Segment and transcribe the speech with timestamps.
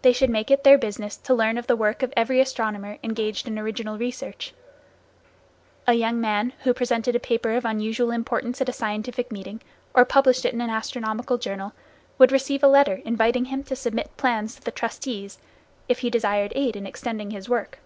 [0.00, 3.46] They should make it their business to learn of the work of every astronomer engaged
[3.46, 4.54] in original research.
[5.86, 9.60] A young man who presented a paper of unusual importance at a scientific meeting,
[9.92, 11.74] or published it in an astronomical journal,
[12.16, 15.38] would receive a letter inviting him to submit plans to the trustees,
[15.90, 17.80] if he desired aid in extending his work.